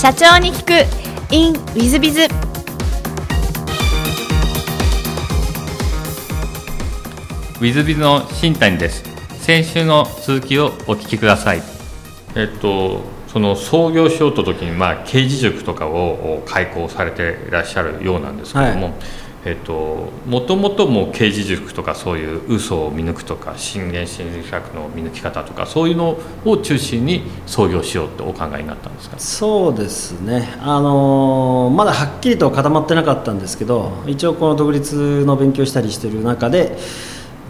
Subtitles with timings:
[0.00, 1.34] 社長に聞く。
[1.34, 9.02] In ウィズビズウィズビズの新谷です。
[9.40, 11.62] 先週の続きをお聞きください。
[12.36, 18.94] えっとその創業しようと時にまあ刑事塾とかを開講されていらっしゃるようなんですけども、はい
[19.48, 29.18] えっと、もともとも刑事塾とかそういう嘘を見抜くとか信玄心理学の見抜き方とかそういうのを中心に創業しようってお考えになったんですか？
[29.18, 36.76] そうですね、あのまだはっきりと固まってなかったんですけど一応この独立の勉強したりしてる中で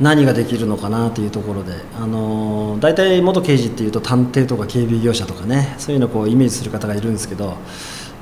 [0.00, 7.56] 何ができるのかなというところで、あの大体元刑事っていうと探偵とか警備業者とかねそういうのをこうイメージする方がいるんですけど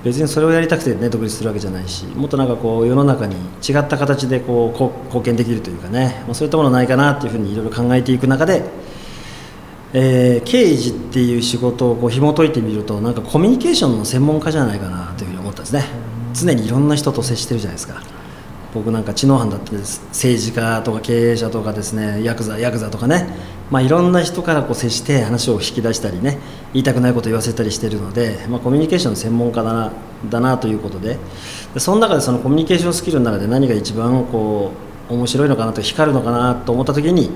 [0.06, 3.34] 別にそれをやりたくて、ね、独立するわけじゃないしもっとなんかこう世の中に
[3.68, 8.62] 違った形でこう貢献できるというかね、まあ、そういったものないかなというふうにいろいろ考えていく中で、
[9.92, 15.84] えー、刑事っていう仕事をこう紐解いてみるとなんかコミュニケーションの専門家じゃないかなというふうに思ったんですね。
[16.34, 18.15] 常にいろんな人と接してるじゃないですか。
[18.76, 23.26] 僕なんか知能犯だって政治家とか経営者とかですねヤクザヤクザとかね、
[23.70, 26.38] まあ、いろんな人からこう接して話を引き出したりね
[26.74, 29.92] 言いたくないことを言わせたりしてるので、まあ、コミュニケーションの専門家だな
[30.28, 31.16] だなということで。
[31.72, 34.72] でその中でそのコミュニケーションスキルの中で何が一番こ
[35.10, 37.30] う面白いのかなと光るのかなと思った時に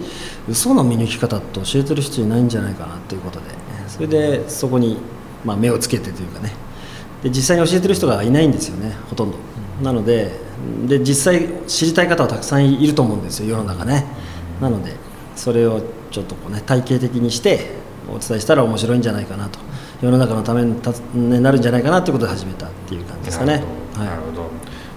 [0.47, 3.47] 嘘の見抜き方って教えてる人いないんじゃないかなということで。
[3.89, 4.99] それでそこに
[5.43, 6.53] ま目をつけてというかね。
[7.23, 9.50] で実際に教えてる人がいないんですよねほとんど。
[9.83, 10.31] なので
[10.87, 14.05] で実際知りたい方はたくさんいると思うんですよ世の中ね。
[14.61, 14.93] なので
[15.37, 17.71] それをちょっとこうね体系的にして
[18.09, 19.59] お伝えしたら面白いんじゃないかなと。
[20.03, 23.63] 世の中のためになるんじゃないかなということで始めたっていう感じですかね。
[23.99, 24.51] なるほど、はい、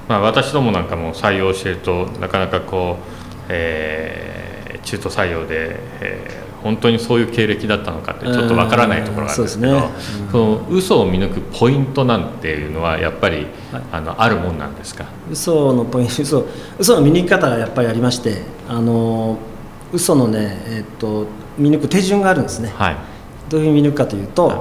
[0.07, 9.89] まあ、私どもなんかも採用しているとなかなかこう、えー、中途採用で、えー本当にそういう経歴だったのかってちょっとわからないところがあるんですけど、ね。
[10.25, 15.05] うん、その嘘を見抜くポイントなんていうのはやっぱり、はい、あのあるもんなんですか？
[15.31, 16.45] 嘘のポイント 嘘
[16.79, 19.37] 嘘の見抜き方がやっぱりありましてあの
[19.91, 22.95] 嘘のね、えー、っと見抜く手順があるんですね、はい、
[23.49, 24.57] どういうふうに見抜くかというと、はい、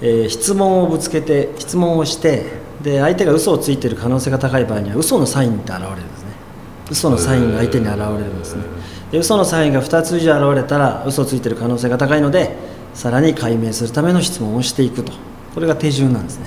[0.00, 6.23] えー、質問をぶつけて質問をしてで相手が嘘をついている可能性が高い場合には嘘のサインって現れるんですね
[6.90, 8.64] 嘘のサインが相手に現れるんですね。
[9.10, 12.56] で嘘のサインが2つ以上現れたら嘘をついている可能性が高いので
[12.94, 15.12] さらに解明するための質問をしていくと。
[15.54, 16.46] これが手順なんですね。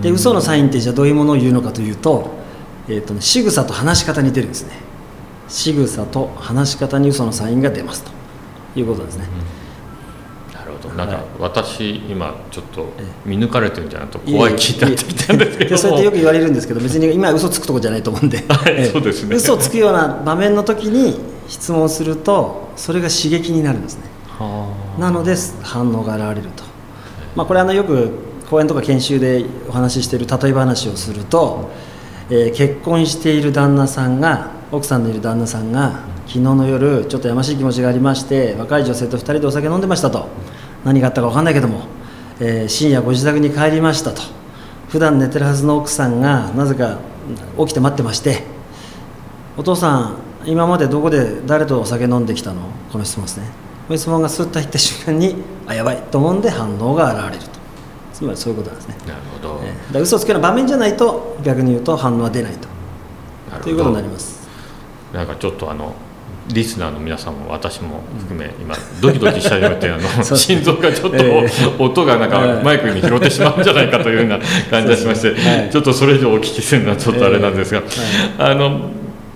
[0.00, 2.30] で嘘のサインってじゃあどういうものを言うのかというと,、
[2.88, 4.74] えーとね、仕草と話し方に似てるんですね。
[5.48, 8.10] 仕草と話し方に嘘のサインが出ますと
[8.78, 9.26] いうことですね、
[10.96, 12.86] なんか私今ちょっと
[13.24, 15.78] 見抜かれてるんじゃないと怖い気になってきたんですけど。
[15.78, 19.36] そうやってよく言われるんですけど別に今嘘つくとこじゃないと思うんで、 はい、そうですね。
[19.36, 24.02] 嘘つくような場面の時に質問するとそれが刺激になるんですね。
[24.98, 26.64] なので反応が現れると、
[27.36, 28.10] まあ、これあのよく
[28.50, 31.70] 講演とか研修でお話ししている例え話をすると、
[32.28, 40.28] えー、結婚している旦那さんが奥さんのいる旦那さんが昨日の夜ちょっとやましい気持ちがありまして若い女性と2人でお酒飲んでましたと
[40.84, 41.82] 何があったか分かんないけども、
[42.40, 44.22] えー、深夜ご自宅に帰りましたと。
[44.88, 46.98] 普段寝てるはずの奥さんがなぜか
[47.58, 48.42] 起きて待ってまして
[49.56, 52.60] お父さん今までどこで誰とお酒飲んできたの？
[52.92, 53.46] この質問ですね。
[53.86, 57.58] この質問がスッと入った瞬間にあやばいと思うんで反応が現れると。
[58.12, 58.96] つまりそういうことなんですね。
[59.06, 62.68] なるほど、えー、だ嘘つける場面じゃないと逆に言うと反応は出ないと。
[63.62, 64.46] ということになります。
[65.14, 65.94] なんかちょっとあの
[66.48, 74.38] リスナーの皆さんも私も含め今ドキドキし始めてあの 心臓がちょっと音がなんかマイクに拾ってしまうんじゃないかというような
[74.70, 75.34] 感じがしまして
[75.70, 77.82] ちょっとそれ以上お聞きするのはちょっとあれなんですが
[78.38, 78.90] あの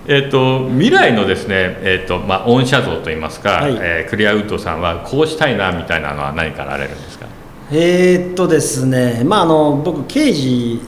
[0.09, 7.25] えーと、未来のですね、えーとまあ、御社像といいますか、はい、えー、クリアウッドさんはこうしたいなみたいなのは何からあれるんですか？
[7.73, 10.79] えー、っとですね、まあ、あの僕刑事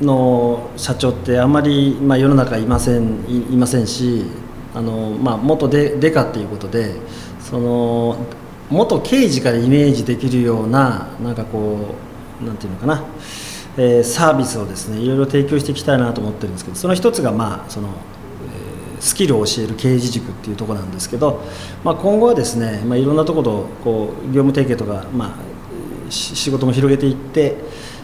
[0.00, 4.24] の社長ってあんまり、まあ、世の中いませんいませんし
[4.74, 6.94] あの、まあ、元デデカっていうことで
[7.40, 8.16] その
[8.70, 11.94] 元刑事からイメージできるようななんかこ
[12.40, 13.04] うなんていうのかな、
[13.76, 17.88] えー、サービスをですねいろいろ提供していきたいなと思ってるんですけどその一つがまあその
[19.02, 21.42] スキルを教える刑事塾っていうところなんですけど、
[21.82, 27.56] まあ、今後はですね、まあ、いろんなところこう業務提携とか、まあ、仕事も広げていって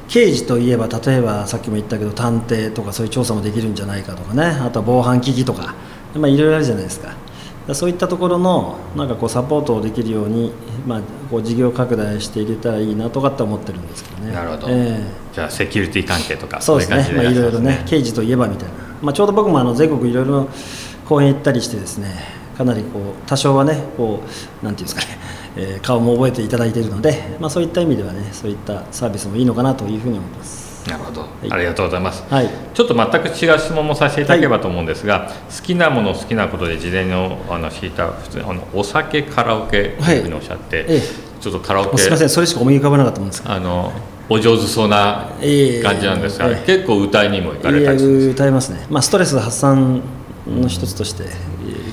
[0.08, 5.76] 刑事といえば例えばさっきも言ったけど探偵とかそういう調査もできるんじゃないかとかねあとは防犯機器とか、
[6.14, 7.14] まあ、いろいろあるじゃないですか。
[7.74, 10.52] そういったところのなんかこうサポートをできるように、
[10.86, 11.00] まあ、
[11.30, 14.32] こう事業拡大していけたらいいなとかって思ってるんですけどね。
[14.32, 16.96] なるほど、えー、じゃあセキュリティ関係とかそうですね。
[17.14, 20.48] まあ、いろいろね刑事といえばみたいな、まあ、ちょうど僕もあの全国いろいろ
[21.06, 22.08] 講演行ったりしてですね
[22.56, 24.22] かなりこう多少はねこ
[24.62, 25.18] うなんていうんですかね
[25.56, 30.67] えー顔も覚えていただいているので、まあ、そういった意味ではねそういったサービスもいいのかなというふうに思ってます。
[30.88, 31.52] なるほど、い。
[31.52, 32.50] ありがとうございます、はい。
[32.74, 40.18] ちょっと全く違う質問もさせていただければと思うんですが、好きなもの好きなことで事前にあの知った普通にあのお酒カラオケとい。
[40.18, 41.02] うふうにおっしゃって、ええ。
[41.40, 43.52] ちょっとカラオもケうすみませんそれしか思い浮かばなかったもんですか？
[43.52, 43.92] あの
[44.28, 45.82] お上手そうなええ。
[45.82, 46.66] 感じなんですが、ええ。
[46.66, 50.02] 結構歌いにも行かれたり歌いますね、まあ、ストレス発散
[50.46, 51.24] の一つとして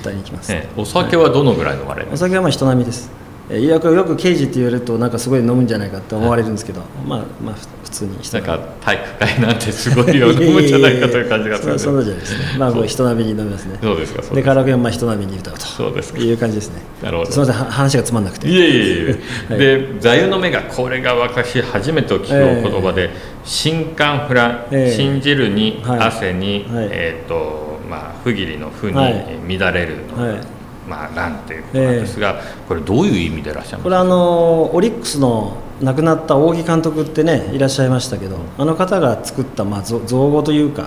[0.01, 0.81] 歌いに行きます、ええ。
[0.81, 3.09] お酒はどのぐらい飲まれるんお酒はまあ人並みです。
[3.49, 12.45] えーよくよく刑事って言われるとなんかすごい飲むんじゃないかって思われるんですけど、まあまあ普通に人並みなんか体育会なんてすごい量飲むんじゃないかという感じがする そそんなじゃないですね。
[12.57, 13.77] まあ人並みに飲みますね。
[13.81, 15.61] そうですかでカラオケはまあ人並みに歌うと。
[15.61, 16.19] そうですか。
[16.19, 16.81] いう感じですね。
[17.01, 17.31] なるほど。
[17.31, 18.47] すみませんは話がつまんなくて。
[18.49, 19.15] いえいえいえ、
[19.49, 19.59] はい。
[19.59, 22.19] で座右の銘がこれが私初めて聞
[22.61, 23.09] くお言葉で
[23.45, 24.95] 「心肝不乱、ええ。
[24.95, 25.99] 信じるに、はい。
[25.99, 26.87] 汗に、はい。
[26.91, 30.54] えっ、とまあ不義理の不に、乱れるの、はい
[30.87, 40.83] まあ乱ということなんですが、これどういう意味でいらっしゃいますこれあのオリックスの亡くなった仰木監督ってねいらっしゃいましたけどあの方が作ったまあ造造語というか、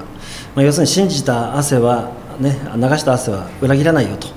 [0.54, 4.28] まあ、要するに信じた汗は、ね、流した汗は裏切らないよと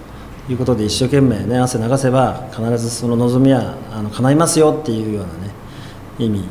[0.52, 5.52] いうことで一生懸命ね汗流せば必ずその望みはあの叶いますよっていうようなね
[6.19, 6.44] 意味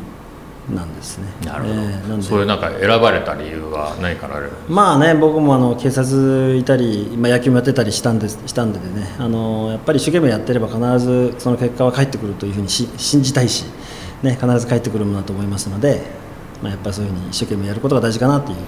[0.75, 1.27] なんですね。
[1.45, 2.23] なるほど、えーなんで。
[2.23, 4.53] そういうなんか選ばれた理由は何かあられる？
[4.69, 9.09] まあね僕もあの警察いたり、まあ、野球もやってたりしたんですしたんでね。
[9.19, 13.65] あのやっぱり一生懸命やってれば必ずその結果は返ってくるというふうにし信じたいし、
[14.23, 16.03] ね、必ず返ってくるものだと思いますので、
[16.63, 18.59] まあ、やっぱりそういうふうに一生懸命やることが大事かなという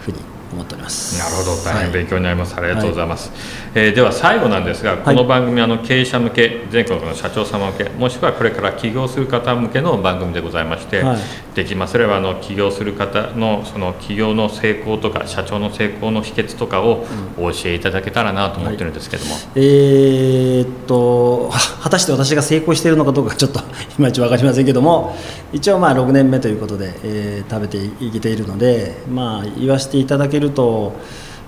[0.00, 0.18] ふうに
[0.52, 1.18] 思っております。
[1.18, 1.56] なるほど。
[1.62, 3.30] 大変はい勉強になります、ありがとうございます、
[3.74, 11.18] えーでは最後なんですがこの番組、あの経営者向け全国の社長様向けもしくはこれから起業する方向けの番組でございまして、はい。
[11.54, 17.06] できますればあの起業する方のその起業の成功とか社長の成功の秘訣とかを
[17.38, 23.62] お教えいただけたらなと思ってるんですけども、えーっとは果たして私が成功しているのかどうかちょっとい
[23.98, 25.16] まいち分かりませんけども
[25.52, 30.92] 一応まあ6年目ということで、えー食べていけているので、まあ、言わせていただけると、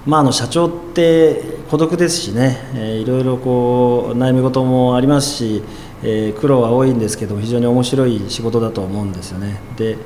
[0.06, 5.62] まあ、あの社長って孤独ですしね、えーいろいろこう悩み事もありますし、
[6.02, 9.60] えー苦労は多いんですけど非常に面白い仕事だと思うんですよね。
[9.76, 9.98] で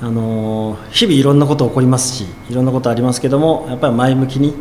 [0.00, 4.54] あのー日々いろんなこと起こりますしいろんなことありますけどもやっぱり前向きに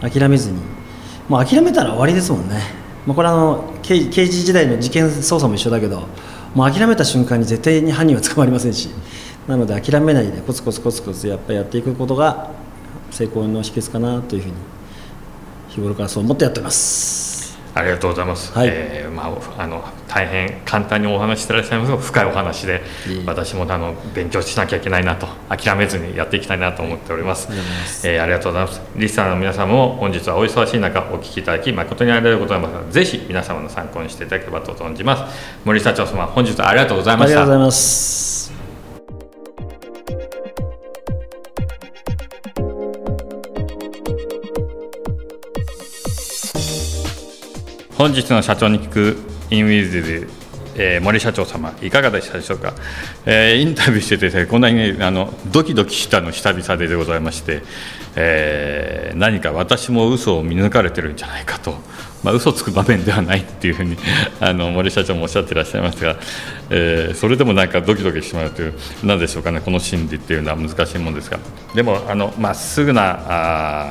[0.00, 0.58] 諦めずに
[1.28, 2.60] もう諦めたら終わりですもんね、
[3.06, 6.08] もうこれあの刑刑事時代の事件捜査も一緒だけど
[6.54, 8.90] もう諦めた瞬間に絶対に犯人は捕まりませんし
[9.48, 12.50] なので諦めないでコツコツコツコツやっぱやっていくことが
[13.12, 14.54] 成功の秘訣かなというふうに
[15.68, 17.32] 日頃からそう思ってやってます。
[17.74, 18.68] ありがとうございます、はい。
[18.70, 21.90] えーまあ、あの大変簡単にお話ししてらっしゃいます。
[21.90, 22.82] が深いお話で
[23.24, 28.08] 私もあの勉強しなきゃいけないなと諦めずにやっていきたいなと思っております、ありがとうございます。
[28.08, 28.80] えーありがとうございます。
[28.96, 35.34] リスナーの皆様も本日はお忙しい中お聞きいただき誠にありがとうございますぜひ皆様の参考にしていただければと存じます。
[35.64, 37.34] 森社長様本日はありがとうございあました。
[37.36, 38.41] りがとうございます
[47.98, 49.16] 本日の社長に聞く
[49.50, 50.26] インウィズで、
[50.76, 52.74] えー森社長様いかがでしたでしょうか、
[53.26, 57.62] えーインタビューしててこんなに、ね、あのドキドキしたの久々ででございまして、
[58.16, 61.74] えー何か私も嘘を見抜かれてるんじゃないかと、
[62.22, 63.96] まあ、嘘つく場面ではないっていうふうに
[64.40, 66.16] あの森社長もおっしゃっていらっしゃいますが、
[66.70, 71.38] えーそれでもなんかドキドキしてしまうという何でしょうかねこの心理っていうのは難しいもんですが
[71.74, 73.18] でもあのまっすぐな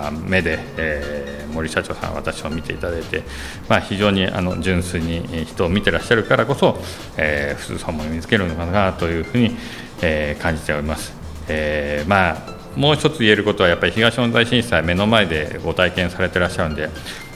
[0.07, 3.23] あ目で、えー森社長さん私を見ていただいて、
[3.67, 6.81] まあ、非常にあの純粋に人を見てらっしゃるからこそ、
[7.17, 9.55] えー普通さんも見つけるのかなというふうに、
[10.01, 11.13] えー感じております。
[11.49, 16.89] えーまあもう一つ言えることはやっぱり東日本大震災目の前でご体験されてらっしゃるんで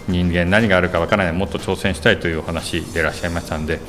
[0.08, 3.80] 人間何があるかわからないもっと挑戦したいというお話でいらっしゃいましたんで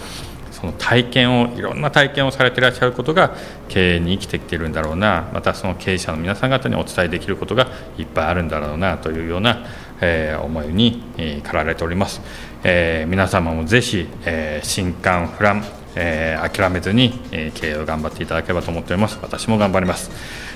[0.51, 3.37] その体験をいろんな体験をされてらっしゃることが
[3.69, 9.67] 経営に生きてきているんだろうなまたその経営者の皆さん方にお伝えできることがいっぱいあるんだろうなというような、
[10.01, 12.23] えー思いに、駆られております、
[12.65, 15.63] えー皆様もぜひ、えー、心肝不乱
[15.97, 19.19] えー諦めずに、えー経営を頑張っていただければと思っております。
[19.21, 20.11] 私も頑張ります、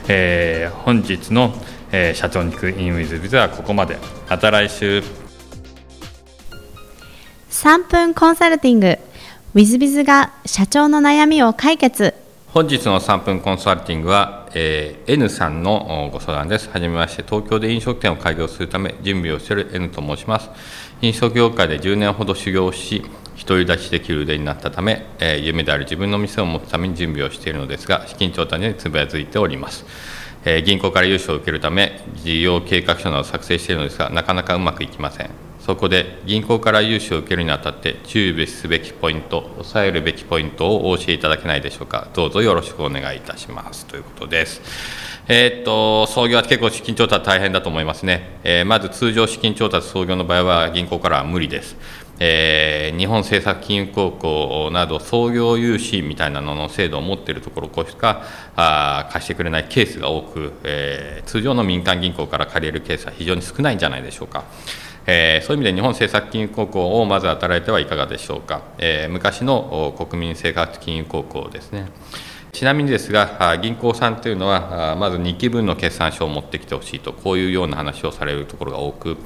[0.08, 1.52] えー本日の、
[1.90, 3.98] えー社長に行くインウィズビズはここまで。
[4.28, 5.02] また来週。
[7.50, 8.98] 3分コンサルティング。
[9.54, 12.14] WithBiz が社長の悩みを解決。
[12.52, 16.68] 本日の3分コンサルティングは、えー N さんのおご相談です。
[16.70, 20.50] はじめまして、東京で飲食店を開業するため準備をしている N と申します。
[21.00, 23.04] 飲食業界で10年ほど修行をし、
[23.46, 29.84] 独り立ちできる腕になったため、えー夢である自分の店を持つために準備をしているのですが、資金調達につぶやいております。
[30.44, 35.30] えー銀行から融資を受けるため、事業計画書などを作成しているのですが、なかなかうまくいきません。
[35.60, 42.08] そこで銀行から融資を受けるにあたって注意すべきポイント抑えるべきポイントをお教えいただけないでしょうか。
[42.14, 43.86] どうぞよろしくお願いいたします。
[43.86, 44.62] ということです。
[45.28, 51.76] えー、っと創業は結構資金調達大変だと思いますね、え、まず通常資金調達創業の場合は銀行からは無理です。
[52.22, 58.22] えー、日本政策金融高校など創業融資みたいなのの制度を持っているところこしか
[58.56, 64.44] あ貸してくれないケースが多く、えー、通常の民間銀行から借りれるケースは非常に少ないんじゃないでしょうか。
[65.06, 71.88] えー、そういう意味で日本政策金融高校をまず働いてはいかがでしょうか、え、昔の国民生活金融高校ですね。
[72.52, 79.16] ちなみにですが、銀行さんというのは、まず2期分の決算書を持ってきてほしいと、こういうような話をされるところが多く、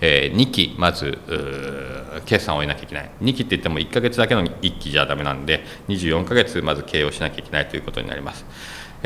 [0.00, 1.18] え2期、まず
[2.26, 8.44] 決算を得なきゃいけない、2期って言っても1か月だけの1期じゃだめなんで、24か月まず経営をしなきゃいけないということになります。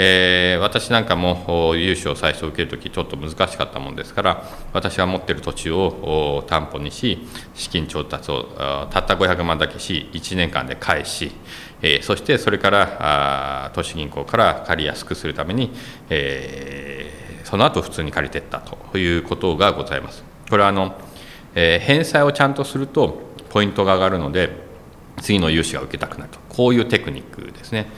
[0.00, 8.44] えー、私なんかも融資を最初受けるとき、ちょっと難しかったもんですから、私が持っている土地を担保にし、資金調達を
[8.90, 11.32] たった500万だけし、1年間で返し、
[11.82, 12.96] えー、そしてそれから
[13.66, 15.72] あ都市銀行から借りやすくするために、
[16.10, 20.22] えー、その後普通に借りていったということがございます。
[20.48, 20.94] これはあの、
[21.56, 24.50] えー、返済をちゃんとするとポイントが上がるので
[25.22, 27.90] 次の融資が受けたくなるとこういうテクニックですね。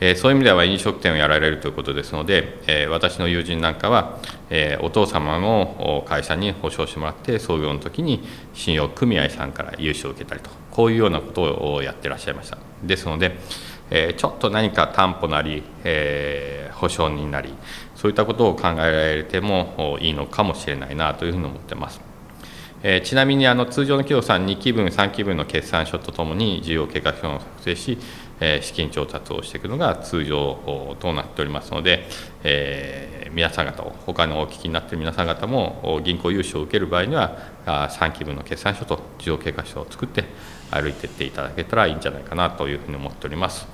[0.00, 4.18] えそういう意味では飲食店をやられるということですので、え私の友人なんかは、
[4.50, 8.22] えお父様の会社に保証してもらって創業の時に
[8.52, 13.36] 信用組合さんから融資を受けたりとこういうようなことをやってらっしゃいましたですので、
[13.90, 17.54] えちょっと何か担保なり、え保証になり
[17.94, 22.14] そういったことを考えられてもいいのかもしれないなというふうに思ってます。
[22.86, 27.96] えちなみにあの通常の企業さん2期分3期分の決算書とともに事業計画書を作成し
[28.62, 32.06] 資金調達をしていくのが通常となっておりますので、
[32.42, 40.24] えー、皆さん方他のお聞きになっている皆さん方も銀行融資を受ける場合には3期分の決算書と事業経過書を作って
[40.70, 43.66] 歩いていっていただけたらいいんじゃないかなというふうに思っております。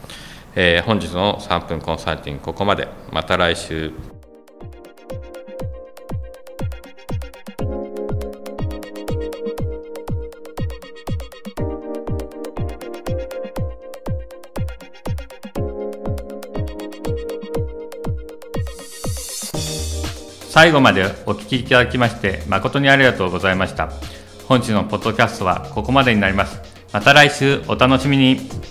[0.57, 3.93] えー、本日の3分コンサルティングここまでまた来週
[20.61, 23.90] 最後までお聞きいただきまして誠にありがとうございました。
[24.47, 26.61] 本日のポッドキャストはここまでになります。
[26.93, 28.70] また来週お楽しみに。